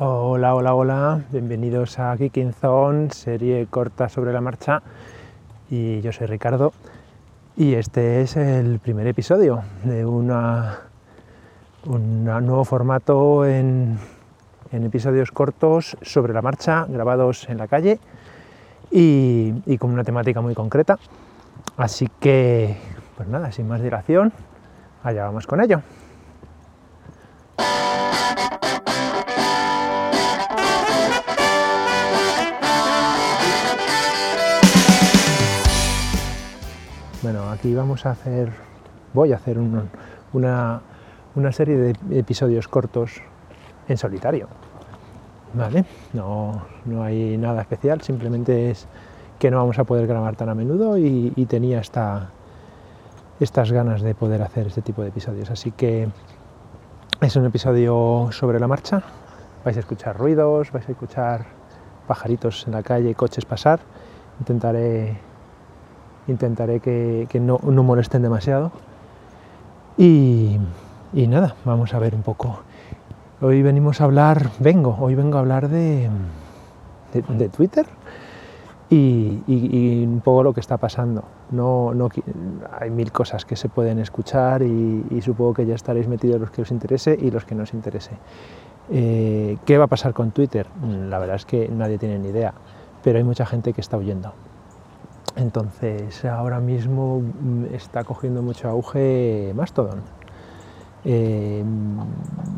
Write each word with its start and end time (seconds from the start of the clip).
Hola, 0.00 0.54
hola, 0.54 0.74
hola, 0.76 1.22
bienvenidos 1.32 1.98
a 1.98 2.16
Kicking 2.16 2.52
Zone, 2.52 3.10
serie 3.10 3.66
corta 3.68 4.08
sobre 4.08 4.32
la 4.32 4.40
marcha. 4.40 4.80
Y 5.70 6.00
yo 6.02 6.12
soy 6.12 6.28
Ricardo 6.28 6.72
y 7.56 7.74
este 7.74 8.20
es 8.20 8.36
el 8.36 8.78
primer 8.78 9.08
episodio 9.08 9.64
de 9.82 10.06
una, 10.06 10.82
un 11.84 12.24
nuevo 12.24 12.64
formato 12.64 13.44
en, 13.44 13.98
en, 14.70 14.84
episodios 14.84 15.32
cortos 15.32 15.96
sobre 16.00 16.32
la 16.32 16.42
marcha, 16.42 16.86
grabados 16.88 17.48
en 17.48 17.58
la 17.58 17.66
calle 17.66 17.98
y, 18.92 19.52
y 19.66 19.78
con 19.78 19.90
una 19.90 20.04
temática 20.04 20.40
muy 20.40 20.54
concreta. 20.54 20.96
Así 21.76 22.08
que, 22.20 22.76
pues 23.16 23.28
nada, 23.28 23.50
sin 23.50 23.66
más 23.66 23.82
dilación, 23.82 24.32
allá 25.02 25.24
vamos 25.24 25.48
con 25.48 25.60
ello. 25.60 25.82
Aquí 37.58 37.74
vamos 37.74 38.06
a 38.06 38.10
hacer, 38.10 38.52
voy 39.12 39.32
a 39.32 39.36
hacer 39.36 39.58
un, 39.58 39.90
una, 40.32 40.80
serie 41.50 41.76
de 41.76 42.18
episodios 42.18 42.68
cortos 42.68 43.20
en 43.88 43.96
solitario. 43.96 44.46
¿Vale? 45.54 45.84
No, 46.12 46.62
no, 46.84 47.02
hay 47.02 47.36
nada 47.36 47.62
especial, 47.62 48.00
simplemente 48.02 48.70
es 48.70 48.86
que 49.40 49.50
no 49.50 49.56
vamos 49.56 49.78
a 49.80 49.84
poder 49.84 50.06
grabar 50.06 50.36
tan 50.36 50.48
a 50.50 50.54
menudo 50.54 50.98
y, 50.98 51.30
tenía 51.48 51.80
esta, 51.80 52.30
estas 53.40 53.72
ganas 53.72 54.02
de 54.02 54.14
poder 54.14 54.42
hacer 54.42 54.68
este 54.68 54.82
tipo 54.82 55.02
de 55.02 55.08
episodios. 55.08 55.50
Así 55.50 55.72
que 55.72 56.08
es 57.20 57.34
un 57.34 57.44
episodio 57.44 58.28
sobre 58.30 58.60
la 58.60 58.68
marcha. 58.68 59.02
Vais 59.64 59.76
a 59.76 59.80
escuchar 59.80 60.16
ruidos, 60.16 60.70
vais 60.70 60.88
a 60.88 60.92
escuchar 60.92 61.46
pajaritos 62.06 62.66
en 62.68 62.74
la 62.74 62.84
calle, 62.84 63.16
coches 63.16 63.44
pasar. 63.44 63.80
Intentaré 64.38 65.27
intentaré 66.28 66.80
que, 66.80 67.26
que 67.28 67.40
no, 67.40 67.58
no, 67.62 67.82
molesten 67.82 68.22
demasiado. 68.22 68.70
Y, 69.96 70.58
y, 71.12 71.26
nada, 71.26 71.56
vamos 71.64 71.94
a 71.94 71.98
ver 71.98 72.14
un 72.14 72.22
poco. 72.22 72.60
Hoy 73.40 73.62
venimos 73.62 74.00
a 74.00 74.04
hablar, 74.04 74.50
vengo, 74.60 74.96
hoy 75.00 75.14
vengo 75.14 75.38
a 75.38 75.40
hablar 75.40 75.68
de, 75.68 76.08
de, 77.12 77.48
Twitter 77.48 77.86
y, 78.90 79.42
y, 79.46 80.04
un 80.04 80.20
poco 80.20 80.42
lo 80.42 80.52
que 80.52 80.60
está 80.60 80.76
pasando. 80.76 81.24
No, 81.50 81.94
no, 81.94 82.08
hay 82.78 82.90
mil 82.90 83.12
cosas 83.12 83.44
que 83.44 83.56
se 83.56 83.68
pueden 83.68 83.98
escuchar 83.98 84.62
y, 84.62 85.20
supongo 85.22 85.54
que 85.54 85.66
ya 85.66 85.74
estaréis 85.74 86.08
metidos 86.08 86.40
los 86.40 86.50
que 86.50 86.62
os 86.62 86.70
interese 86.70 87.16
y 87.20 87.30
los 87.30 87.44
que 87.44 87.54
no 87.54 87.62
os 87.62 87.74
interese. 87.74 88.12
Eh, 88.90 89.56
¿Qué 89.64 89.78
va 89.78 89.84
a 89.84 89.88
pasar 89.88 90.14
con 90.14 90.30
Twitter? 90.30 90.66
La 91.08 91.18
verdad 91.18 91.36
es 91.36 91.44
que 91.44 91.68
nadie 91.68 91.98
tiene 91.98 92.18
ni 92.18 92.28
idea, 92.28 92.54
pero 93.02 93.18
hay 93.18 93.24
mucha 93.24 93.46
gente 93.46 93.72
que 93.72 93.80
está 93.80 93.96
huyendo. 93.96 94.32
Entonces, 95.36 96.24
ahora 96.24 96.60
mismo 96.60 97.20
mm, 97.20 97.74
está 97.74 98.04
cogiendo 98.04 98.42
mucho 98.42 98.68
auge 98.68 99.52
Mastodon. 99.54 100.02
Eh, 101.04 101.64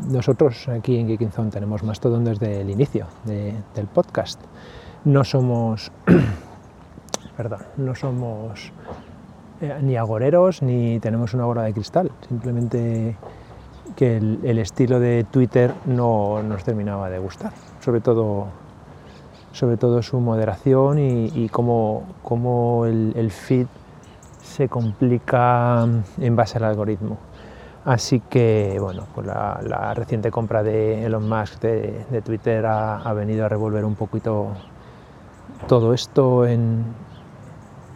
nosotros 0.09 0.67
aquí 0.67 0.97
en 0.97 1.07
Geekinzone 1.07 1.51
tenemos 1.51 1.83
Mastodon 1.83 2.23
desde 2.23 2.61
el 2.61 2.69
inicio 2.69 3.07
de, 3.25 3.53
del 3.75 3.87
podcast. 3.87 4.41
No 5.05 5.23
somos, 5.23 5.91
perdón, 7.37 7.59
no 7.77 7.95
somos 7.95 8.71
eh, 9.61 9.79
ni 9.81 9.95
agoreros 9.95 10.61
ni 10.61 10.99
tenemos 10.99 11.33
una 11.33 11.45
bola 11.45 11.63
de 11.63 11.73
cristal. 11.73 12.11
Simplemente 12.27 13.15
que 13.95 14.17
el 14.17 14.57
estilo 14.57 14.99
de 14.99 15.25
Twitter 15.29 15.73
no 15.85 16.41
nos 16.43 16.63
terminaba 16.63 17.09
de 17.09 17.19
gustar. 17.19 17.51
Sobre 17.79 17.99
todo 18.01 18.47
sobre 19.51 19.77
todo 19.77 20.01
su 20.01 20.19
moderación 20.19 20.99
y, 20.99 21.31
y 21.35 21.49
cómo, 21.49 22.03
cómo 22.23 22.85
el, 22.85 23.13
el, 23.15 23.31
feed 23.31 23.67
se 24.41 24.69
complica 24.69 25.87
en 26.19 26.35
base 26.35 26.57
al 26.57 26.65
algoritmo. 26.65 27.17
Así 27.83 28.19
que, 28.19 28.77
bueno, 28.79 29.07
pues 29.13 29.25
la, 29.25 29.59
la 29.63 29.93
reciente 29.93 30.29
compra 30.29 30.61
de 30.61 31.03
Elon 31.05 31.27
Musk 31.27 31.61
de, 31.61 32.05
de 32.11 32.21
Twitter 32.21 32.65
ha, 32.65 33.11
venido 33.13 33.45
a 33.45 33.49
revolver 33.49 33.85
un 33.85 33.95
poquito 33.95 34.49
todo 35.67 35.93
esto 35.93 36.45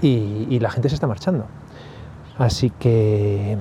y, 0.01 0.47
y, 0.49 0.59
la 0.59 0.71
gente 0.71 0.89
se 0.89 0.95
está 0.95 1.07
marchando. 1.07 1.45
Así 2.37 2.71
que, 2.71 3.57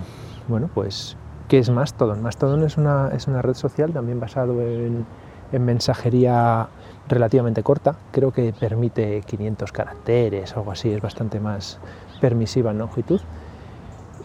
bueno, 0.48 0.70
pues, 0.72 1.16
¿qué 1.48 1.58
es 1.58 1.68
Mastodon? 1.68 2.22
Mastodon 2.22 2.64
es 2.64 2.78
una, 2.78 3.10
es 3.12 3.28
una 3.28 3.42
red 3.42 3.54
social 3.54 3.92
también 3.92 4.18
basado 4.18 4.60
en, 4.62 5.04
en 5.52 5.64
mensajería 5.64 6.68
relativamente 7.08 7.62
corta, 7.62 7.96
creo 8.12 8.32
que 8.32 8.52
permite 8.52 9.22
500 9.26 9.72
caracteres 9.72 10.56
algo 10.56 10.72
así, 10.72 10.90
es 10.90 11.00
bastante 11.00 11.40
más 11.40 11.78
permisiva 12.20 12.70
en 12.70 12.78
longitud, 12.78 13.20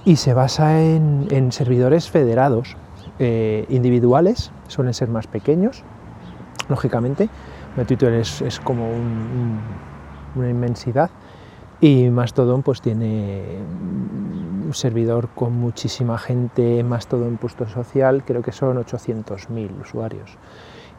y 0.06 0.16
se 0.16 0.34
basa 0.34 0.82
en, 0.82 1.52
servidores 1.52 2.10
federados 2.10 2.78
eh, 3.20 3.66
individuales, 3.70 4.52
suelen 4.68 4.94
ser 4.94 5.10
más 5.10 5.28
pequeños, 5.28 5.84
lógicamente, 6.70 7.30
Twitter 7.88 8.14
es, 8.14 8.42
es 8.42 8.60
como 8.60 8.90
un, 8.90 8.96
un, 8.96 9.60
una 10.36 10.50
inmensidad, 10.50 11.10
y 11.82 12.10
Mastodon 12.10 12.62
pues 12.62 12.82
tiene 12.82 13.58
un 14.66 14.74
servidor 14.74 15.30
con 15.30 15.54
muchísima 15.54 16.18
gente, 16.18 16.84
Mastodon 16.84 17.38
puesto 17.38 17.68
social, 17.68 18.24
creo 18.26 18.42
que 18.42 18.52
son 18.52 18.78
800.000 18.78 19.82
usuarios 19.82 20.38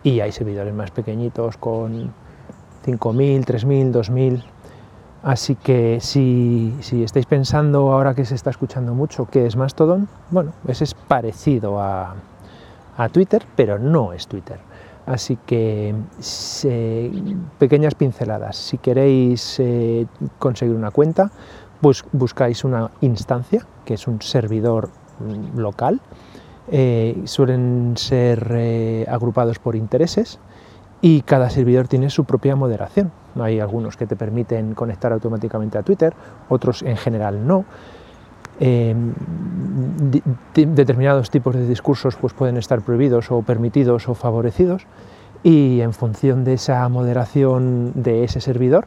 y 0.02 0.20
hay 0.20 0.32
servidores 0.32 0.74
más 0.74 0.90
pequeñitos 0.90 1.56
con 1.56 2.12
5.000, 2.84 3.44
3.000, 3.44 3.92
2.000. 3.92 4.42
Así 5.22 5.54
que 5.54 5.98
si, 6.00 6.74
si, 6.80 7.02
estáis 7.02 7.26
pensando 7.26 7.92
ahora 7.92 8.14
que 8.14 8.24
se 8.24 8.34
está 8.34 8.50
escuchando 8.50 8.94
mucho 8.94 9.26
qué 9.26 9.46
es 9.46 9.54
Mastodon, 9.54 10.08
bueno, 10.30 10.52
ese 10.66 10.84
es 10.84 10.94
parecido 10.94 11.78
a, 11.78 12.14
a 12.96 13.08
Twitter, 13.10 13.44
pero 13.54 13.78
no 13.78 14.14
es 14.14 14.26
Twitter. 14.26 14.58
Así 15.06 15.36
que 15.44 15.94
pequeñas 17.58 17.94
pinceladas. 17.94 18.56
Si 18.56 18.78
queréis 18.78 19.56
eh, 19.58 20.06
conseguir 20.38 20.76
una 20.76 20.90
cuenta, 20.90 21.30
pues 21.80 22.04
buscáis 22.12 22.64
una 22.64 22.90
instancia, 23.00 23.66
que 23.84 23.94
es 23.94 24.06
un 24.06 24.22
servidor 24.22 24.90
mm, 25.18 25.58
local, 25.58 26.00
eh, 26.70 27.22
suelen 27.24 27.94
ser 27.96 28.52
eh, 28.54 29.06
agrupados 29.08 29.58
por 29.58 29.74
intereses 29.74 30.38
y 31.02 31.22
cada 31.22 31.50
servidor 31.50 31.88
tiene 31.88 32.10
su 32.10 32.24
propia 32.24 32.54
moderación. 32.56 33.10
Hay 33.40 33.60
algunos 33.60 33.96
que 33.96 34.06
te 34.06 34.16
permiten 34.16 34.74
conectar 34.74 35.12
automáticamente 35.12 35.78
a 35.78 35.82
Twitter, 35.82 36.14
otros 36.48 36.82
en 36.82 36.96
general 36.96 37.46
no. 37.46 37.64
Eh, 38.62 38.94
determinados 40.54 41.30
tipos 41.30 41.54
de 41.54 41.66
discursos 41.66 42.16
pues, 42.16 42.34
pueden 42.34 42.58
estar 42.58 42.82
prohibidos 42.82 43.30
o 43.30 43.40
permitidos 43.40 44.06
o 44.08 44.14
favorecidos 44.14 44.86
y 45.42 45.80
en 45.80 45.94
función 45.94 46.44
de 46.44 46.54
esa 46.54 46.86
moderación 46.90 47.92
de 47.94 48.24
ese 48.24 48.40
servidor, 48.40 48.86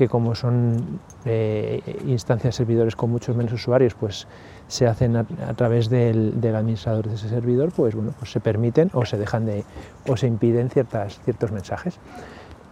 que 0.00 0.08
como 0.08 0.34
son 0.34 0.98
eh, 1.26 1.82
instancias 2.06 2.54
servidores 2.54 2.96
con 2.96 3.10
muchos 3.10 3.36
menos 3.36 3.52
usuarios, 3.52 3.92
pues 3.92 4.26
se 4.66 4.86
hacen 4.86 5.14
a, 5.14 5.24
través 5.56 5.90
del, 5.90 6.40
del, 6.40 6.56
administrador 6.56 7.06
de 7.06 7.16
ese 7.16 7.28
servidor, 7.28 7.70
pues 7.70 7.94
bueno, 7.94 8.14
pues 8.18 8.32
se 8.32 8.40
permiten 8.40 8.90
o 8.94 9.04
se 9.04 9.18
dejan 9.18 9.44
de 9.44 9.62
o 10.08 10.16
se 10.16 10.26
impiden 10.26 10.70
ciertas, 10.70 11.20
ciertos 11.22 11.52
mensajes. 11.52 11.98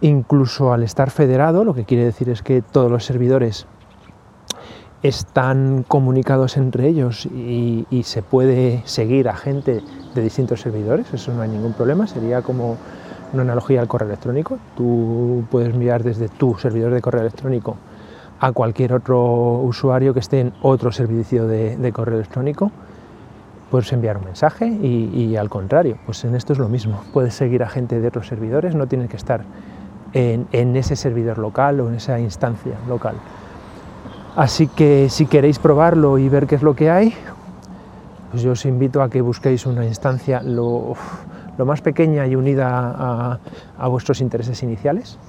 Incluso 0.01 0.73
al 0.73 0.81
estar 0.81 1.11
federado, 1.11 1.63
lo 1.63 1.75
que 1.75 1.85
quiere 1.85 2.03
decir 2.03 2.29
es 2.29 2.41
que 2.41 2.63
todos 2.63 2.89
los 2.89 3.05
servidores 3.05 3.67
están 5.03 5.85
comunicados 5.87 6.57
entre 6.57 6.87
ellos 6.87 7.27
y, 7.27 7.85
y 7.91 8.03
se 8.03 8.23
puede 8.23 8.81
seguir 8.85 9.29
a 9.29 9.35
gente 9.35 9.83
de 10.15 10.21
distintos 10.23 10.61
servidores, 10.61 11.13
eso 11.13 11.31
no 11.31 11.43
hay 11.43 11.49
ningún 11.49 11.73
problema, 11.73 12.07
sería 12.07 12.41
como 12.41 12.77
una 13.33 13.43
analogía 13.43 13.81
al 13.81 13.87
correo 13.87 14.07
electrónico. 14.07 14.57
Tú 14.75 15.43
puedes 15.49 15.73
mirar 15.75 16.03
desde 16.03 16.29
tu 16.29 16.55
servidor 16.57 16.93
de 16.93 17.01
correo 17.01 17.21
electrónico 17.21 17.77
a 18.39 18.51
cualquier 18.51 18.93
otro 18.93 19.59
usuario 19.59 20.13
que 20.13 20.19
esté 20.21 20.39
en 20.39 20.53
otro 20.61 20.91
servicio 20.91 21.47
de, 21.47 21.91
correo 21.93 22.15
electrónico, 22.15 22.71
puedes 23.69 23.91
enviar 23.91 24.17
un 24.17 24.25
mensaje 24.25 24.65
y, 24.65 25.09
y, 25.13 25.35
al 25.35 25.49
contrario, 25.49 25.97
pues 26.05 26.23
en 26.23 26.35
esto 26.35 26.53
es 26.53 26.59
lo 26.59 26.69
mismo. 26.69 27.03
Puedes 27.13 27.33
seguir 27.33 27.63
a 27.63 27.69
gente 27.69 27.99
de 27.99 28.07
otros 28.07 28.27
servidores, 28.27 28.75
no 28.75 28.87
tienes 28.87 29.09
que 29.09 29.17
estar 29.17 29.43
en, 30.13 30.47
en 30.51 30.75
ese 30.75 30.95
servidor 30.95 31.37
local 31.37 31.81
o 31.81 31.89
en 31.89 31.95
esa 31.95 32.19
instancia 32.19 32.75
local. 32.87 33.15
Así 34.35 34.67
que 34.67 35.09
si 35.09 35.25
queréis 35.25 35.59
probarlo 35.59 36.17
y 36.17 36.29
ver 36.29 36.47
qué 36.47 36.55
es 36.55 36.61
lo 36.61 36.75
que 36.75 36.89
hay, 36.89 37.13
pues 38.31 38.41
yo 38.41 38.51
os 38.51 38.65
invito 38.65 39.01
a 39.01 39.09
que 39.09 39.21
busquéis 39.21 39.65
una 39.65 39.85
instancia 39.85 40.41
lo, 40.41 40.93
lo 41.59 41.65
más 41.65 41.81
pequeña 41.81 42.25
y 42.25 42.37
unida 42.37 43.37
a, 43.77 43.87
vuestros 43.89 44.21
intereses 44.21 44.63
iniciales, 44.63 45.19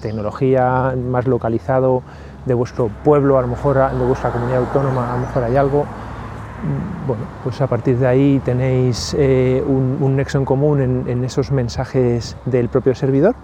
tecnología 0.00 0.94
más 0.96 1.26
localizado 1.26 2.02
de 2.46 2.54
vuestro 2.54 2.88
pueblo, 3.04 3.36
a 3.36 3.42
lo 3.42 3.48
mejor 3.48 3.76
de 3.76 4.06
vuestra 4.06 4.30
comunidad 4.30 4.60
autónoma, 4.60 5.12
a 5.12 5.16
lo 5.16 5.20
mejor 5.26 5.44
hay 5.44 5.56
algo, 5.56 5.82
mm, 5.84 7.06
bueno, 7.06 7.24
pues 7.44 7.60
a 7.60 7.66
partir 7.66 7.98
de 7.98 8.06
ahí 8.06 8.40
tenéis 8.42 9.14
eh, 9.18 9.62
un, 9.66 10.16
nexo 10.16 10.38
en 10.38 10.46
común 10.46 11.04
en, 11.06 11.24
esos 11.24 11.52
mensajes 11.52 12.38
del 12.46 12.70
propio 12.70 12.94
servidor 12.94 13.34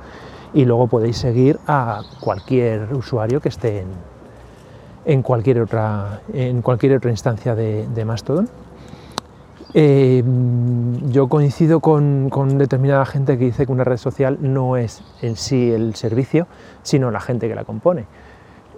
y 0.54 0.64
luego 0.64 0.86
podéis 0.86 1.18
seguir 1.18 1.58
a 1.66 2.00
cualquier 2.20 2.94
usuario 2.94 3.42
que 3.42 3.50
esté 3.50 3.84
en 5.04 5.22
cualquier 5.22 5.60
otra 5.60 6.22
instancia 7.10 7.54
de, 7.54 8.04
Mastodon. 8.06 8.48
Eh, 9.78 10.24
yo 11.10 11.28
coincido 11.28 11.80
con, 11.80 12.30
determinada 12.56 13.04
gente 13.04 13.36
que 13.36 13.44
dice 13.44 13.66
que 13.66 13.72
una 13.72 13.84
red 13.84 13.98
social 13.98 14.38
no 14.40 14.78
es 14.78 15.02
en 15.20 15.36
sí 15.36 15.70
el 15.70 15.94
servicio, 15.96 16.46
sino 16.82 17.10
la 17.10 17.20
gente 17.20 17.46
que 17.46 17.54
la 17.54 17.64
compone. 17.64 18.06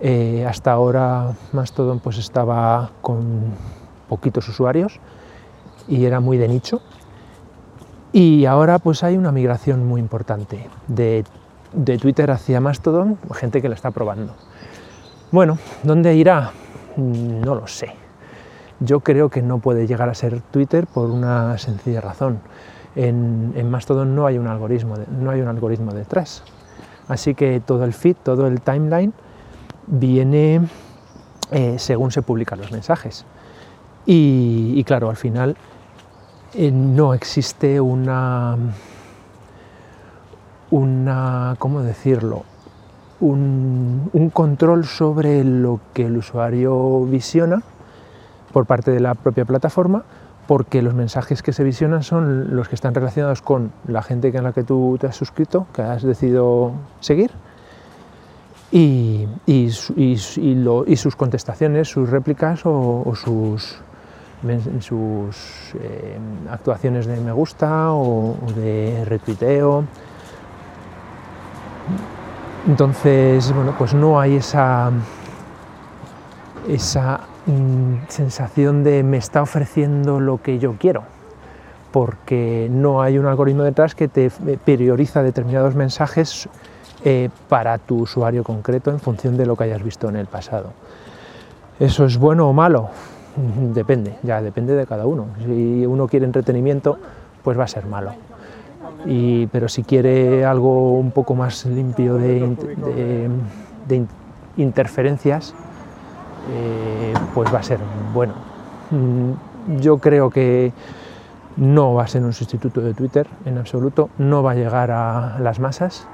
Eh, 0.01 0.45
hasta 0.45 0.73
ahora 0.73 1.35
Mastodon 1.53 2.01
pues 2.01 2.19
estaba 2.19 2.91
con 3.01 3.45
poquitos 4.09 4.49
usuarios 4.49 4.99
y 5.87 6.05
era 6.05 6.19
muy 6.19 6.37
de 6.37 6.49
nicho. 6.49 6.83
Y 8.13 8.47
ahora 8.47 8.81
pues 8.81 9.05
hay 9.05 9.17
una 9.17 9.31
migración 9.31 9.87
muy 9.87 10.01
importante 10.01 10.69
de, 10.89 11.25
Twitter 12.01 12.33
hacia 12.33 12.61
Mastodon, 12.61 13.19
gente 13.35 13.63
que 13.63 13.69
la 13.69 13.77
está 13.77 13.93
probando. 13.93 14.35
Bueno, 15.31 15.59
¿dónde 15.85 16.17
irá? 16.17 16.51
Mm, 16.97 17.41
no 17.43 17.55
lo 17.55 17.69
sé. 17.69 18.08
Yo 18.81 19.01
creo 19.01 19.29
que 19.29 19.43
no 19.43 19.59
puede 19.59 19.87
llegar 19.87 20.09
a 20.09 20.15
ser 20.15 20.41
Twitter 20.41 20.87
por 20.87 21.11
una 21.11 21.59
sencilla 21.59 22.01
razón. 22.01 22.39
En, 22.95 23.53
en 23.57 23.71
Mastodon 23.71 24.15
no 24.15 24.27
hay 24.27 24.39
un 24.39 24.47
algoritmo, 24.47 24.95
no 25.21 25.31
hay 25.31 25.41
un 25.41 25.49
algoritmo 25.49 25.93
detrás. 25.93 26.43
Así 27.09 27.35
que 27.35 27.61
todo 27.61 27.85
el 27.85 27.93
feed, 27.93 28.17
todo 28.23 28.47
el 28.47 28.61
timeline 28.61 29.13
viene 29.87 30.61
eh, 31.51 31.79
según 31.79 32.13
se 32.13 32.23
publican 32.23 32.61
los 32.61 32.71
mensajes. 32.71 33.25
Y, 34.05 34.83
claro, 34.85 35.11
al 35.11 35.17
final 35.17 35.57
eh, 36.55 36.71
no 36.71 37.15
existe 37.15 37.81
una, 37.81 38.57
una, 40.71 41.57
¿cómo 41.59 41.83
decirlo? 41.83 42.45
Un, 43.21 44.09
un, 44.13 44.31
control 44.31 44.87
sobre 44.87 45.43
lo 45.45 45.81
que 45.93 46.07
el 46.07 46.17
usuario 46.17 47.05
visiona 47.05 47.63
por 48.53 48.67
parte 48.67 48.91
de 48.91 49.01
la 49.01 49.15
propia 49.15 49.45
plataforma, 49.45 50.05
porque 50.47 50.81
los 50.81 50.95
mensajes 50.95 51.43
que 51.43 51.53
se 51.53 51.63
visionan 51.63 52.03
son 52.03 52.57
los 52.57 52.69
que 52.69 52.75
están 52.75 52.95
relacionados 52.95 53.43
con 53.43 53.71
la 53.87 54.03
gente 54.03 54.33
con 54.33 54.45
la 54.45 54.53
que 54.53 54.65
tú 54.65 54.97
te 54.99 55.07
has 55.07 55.17
suscrito, 55.17 55.67
que 55.75 55.83
has 55.83 56.03
decidido 56.03 56.73
seguir, 57.01 57.31
y, 58.71 59.27
sus 60.97 61.17
contestaciones, 61.17 61.89
sus 61.89 62.09
réplicas 62.09 62.61
o, 62.65 63.13
sus, 63.15 63.79
sus 64.81 65.75
eh, 65.81 66.19
actuaciones 66.51 67.07
de 67.07 67.21
me 67.21 67.33
gusta 67.33 67.93
o, 67.93 68.37
de 68.57 69.05
retuiteo. 69.07 69.85
Entonces, 72.67 73.53
bueno, 73.53 73.75
pues 73.79 73.95
no 73.95 74.21
hay 74.21 74.37
esa, 74.37 74.91
esa 76.69 77.21
sensación 78.09 78.85
de 78.85 79.03
me 79.03 79.17
está 79.17 79.43
ofreciendo 79.43 80.21
lo 80.21 80.43
que 80.43 80.59
yo 80.59 80.75
quiero, 80.79 81.05
porque 81.93 82.69
no 82.71 83.03
hay 83.03 83.19
un 83.19 83.27
algoritmo 83.27 83.63
detrás 83.63 83.95
que 83.95 84.09
te 84.09 84.31
prioriza 84.65 85.23
determinados 85.23 85.75
mensajes 85.75 86.49
eh, 87.05 87.31
para 87.49 87.79
tu 87.79 88.01
usuario 88.01 88.43
concreto 88.43 88.91
en 88.91 88.99
función 88.99 89.37
de 89.37 89.47
lo 89.47 89.57
que 89.57 89.65
hayas 89.65 89.83
visto 89.83 90.09
en 90.09 90.17
el 90.17 90.27
pasado. 90.27 90.73
¿Eso 91.79 92.05
es 92.05 92.19
bueno 92.19 92.49
o 92.49 92.53
malo? 92.53 92.91
Depende, 93.73 94.17
ya 94.25 94.43
depende 94.43 94.75
de 94.75 94.85
cada 94.85 95.07
uno. 95.07 95.27
Si 95.39 95.87
uno 95.87 96.09
quiere 96.09 96.27
entretenimiento, 96.27 96.99
pues 97.45 97.59
va 97.59 97.65
a 97.65 97.69
ser 97.69 97.87
malo. 97.87 98.15
pero 99.53 99.69
si 99.69 99.85
quiere 99.85 100.45
algo 100.45 100.99
un 100.99 101.13
poco 101.13 101.37
más 101.37 101.65
limpio 101.67 102.17
de, 102.17 103.31
interferencias, 104.57 105.55
eh, 106.51 107.15
pues 107.35 107.53
va 107.53 107.59
a 107.59 107.63
ser 107.63 107.79
bueno. 108.13 108.35
Mm, 108.91 109.81
yo 109.81 109.99
creo 109.99 110.31
que 110.31 110.73
no 111.57 111.95
va 111.95 112.05
a 112.05 112.09
ser 112.09 112.23
un 112.23 112.33
sustituto 112.33 112.81
de 112.81 112.95
Twitter 112.95 113.27
en 113.45 113.59
absoluto, 113.59 114.11
no 114.19 114.43
va 114.43 114.53
a 114.53 114.55
llegar 114.55 114.91
a 114.91 115.39
las 115.41 115.59
masas, 115.59 116.07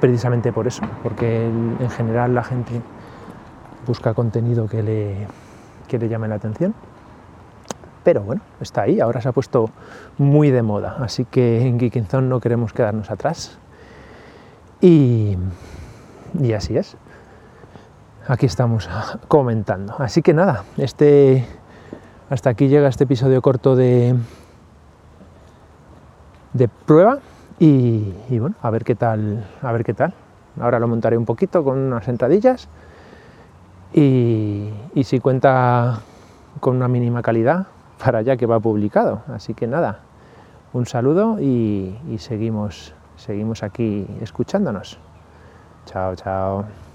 precisamente 0.00 0.52
por 0.52 0.66
eso, 0.66 0.82
porque 1.02 1.46
en 1.46 1.90
general 1.90 2.34
la 2.34 2.42
gente 2.42 2.80
busca 3.86 4.14
contenido 4.14 4.66
que 4.66 4.82
le, 4.82 5.26
que 5.86 5.98
le 5.98 6.08
llame 6.08 6.28
la 6.28 6.36
atención. 6.36 6.74
Pero 8.04 8.22
bueno, 8.22 8.40
está 8.60 8.82
ahí, 8.82 9.00
ahora 9.00 9.20
se 9.20 9.28
ha 9.28 9.32
puesto 9.32 9.70
muy 10.16 10.50
de 10.50 10.62
moda, 10.62 10.96
así 11.00 11.24
que 11.24 11.66
en 11.66 11.78
Geekinzone 11.78 12.28
no 12.28 12.40
queremos 12.40 12.72
quedarnos 12.72 13.10
atrás. 13.10 13.58
Y, 14.80 15.36
y 16.40 16.52
así 16.52 16.76
es. 16.76 16.96
Aquí 18.28 18.46
estamos 18.46 18.88
comentando. 19.28 19.94
Así 19.98 20.20
que 20.20 20.34
nada, 20.34 20.64
este, 20.78 21.46
hasta 22.28 22.50
aquí 22.50 22.66
llega 22.66 22.88
este 22.88 23.04
episodio 23.04 23.40
corto 23.40 23.76
de, 23.76 24.16
de 26.52 26.66
prueba 26.68 27.20
y, 27.60 28.12
bueno, 28.30 28.56
a 28.62 28.70
ver 28.70 28.82
qué 28.82 28.96
tal, 28.96 29.46
a 29.62 29.70
ver 29.70 29.84
qué 29.84 29.94
tal. 29.94 30.12
Ahora 30.60 30.80
lo 30.80 30.88
montaré 30.88 31.16
un 31.16 31.24
poquito 31.24 31.62
con 31.62 31.78
unas 31.78 32.08
entradillas 32.08 32.68
y, 33.94 34.72
si 35.04 35.20
cuenta 35.20 36.00
con 36.58 36.74
una 36.74 36.88
mínima 36.88 37.22
calidad 37.22 37.66
para 38.02 38.22
ya 38.22 38.36
que 38.36 38.46
va 38.46 38.58
publicado. 38.58 39.22
Así 39.32 39.54
que 39.54 39.68
nada, 39.68 40.00
un 40.72 40.86
saludo 40.86 41.40
y, 41.40 41.96
y 42.10 42.18
seguimos, 42.18 42.92
seguimos 43.14 43.62
aquí 43.62 44.04
escuchándonos. 44.20 44.98
Chao, 45.84 46.16
chao. 46.16 46.85